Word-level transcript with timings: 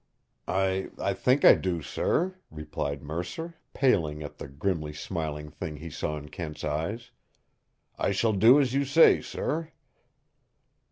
"I 0.47 0.89
I 0.97 1.13
think 1.13 1.45
I 1.45 1.53
do, 1.53 1.83
sir," 1.83 2.33
replied 2.49 3.03
Mercer, 3.03 3.59
paling 3.75 4.23
at 4.23 4.39
the 4.39 4.47
grimly 4.47 4.93
smiling 4.93 5.51
thing 5.51 5.77
he 5.77 5.91
saw 5.91 6.17
in 6.17 6.29
Kent's 6.29 6.63
eyes. 6.63 7.11
"I 7.99 8.09
shall 8.11 8.33
do 8.33 8.59
as 8.59 8.73
you 8.73 8.83
say, 8.83 9.21
sir." 9.21 9.71